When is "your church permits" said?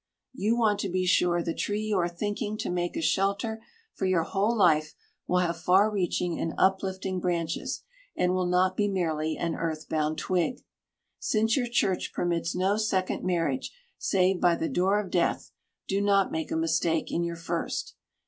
11.55-12.55